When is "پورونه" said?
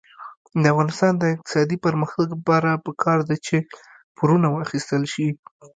4.17-4.47